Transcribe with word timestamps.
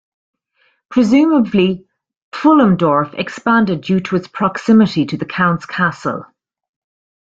Presumably, 0.89 1.85
Pfullendorf 2.33 3.13
expanded 3.13 3.81
due 3.81 3.99
to 3.99 4.15
its 4.15 4.27
proximity 4.27 5.05
to 5.05 5.15
the 5.15 5.25
counts' 5.27 5.67
castle. 5.67 6.25